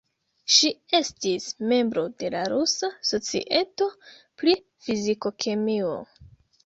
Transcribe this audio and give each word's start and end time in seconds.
Ŝi 0.53 0.69
estis 0.99 1.49
membro 1.73 2.05
de 2.23 2.31
la 2.35 2.41
Rusa 2.53 2.91
Societo 3.11 3.91
pri 4.41 4.57
Fiziko-kemio. 4.87 5.93